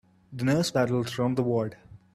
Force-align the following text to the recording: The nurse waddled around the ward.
The 0.33 0.45
nurse 0.45 0.73
waddled 0.73 1.13
around 1.19 1.37
the 1.37 1.43
ward. 1.43 1.77